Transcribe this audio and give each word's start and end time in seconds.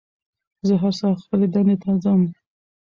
زه 0.67 0.73
هر 0.81 0.93
سهار 0.99 1.17
خپلې 1.23 1.47
دندې 1.53 1.75
ته 1.81 1.89
ځم 2.03 2.21